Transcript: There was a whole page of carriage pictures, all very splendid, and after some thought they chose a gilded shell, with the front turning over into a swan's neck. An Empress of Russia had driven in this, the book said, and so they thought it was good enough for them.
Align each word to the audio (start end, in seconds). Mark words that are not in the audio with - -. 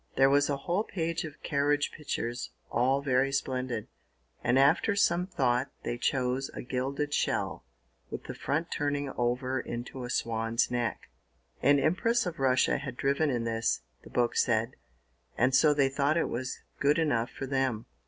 There 0.15 0.31
was 0.31 0.49
a 0.49 0.57
whole 0.57 0.83
page 0.83 1.25
of 1.25 1.43
carriage 1.43 1.91
pictures, 1.91 2.49
all 2.71 3.03
very 3.03 3.31
splendid, 3.31 3.87
and 4.43 4.57
after 4.57 4.95
some 4.95 5.27
thought 5.27 5.69
they 5.83 5.99
chose 5.99 6.49
a 6.55 6.63
gilded 6.63 7.13
shell, 7.13 7.65
with 8.09 8.23
the 8.23 8.33
front 8.33 8.71
turning 8.71 9.11
over 9.11 9.59
into 9.59 10.03
a 10.03 10.09
swan's 10.09 10.71
neck. 10.71 11.11
An 11.61 11.77
Empress 11.79 12.25
of 12.25 12.39
Russia 12.39 12.79
had 12.79 12.97
driven 12.97 13.29
in 13.29 13.43
this, 13.43 13.81
the 14.01 14.09
book 14.09 14.35
said, 14.35 14.71
and 15.37 15.53
so 15.53 15.71
they 15.71 15.87
thought 15.87 16.17
it 16.17 16.29
was 16.29 16.61
good 16.79 16.97
enough 16.97 17.29
for 17.29 17.45
them. 17.45 17.85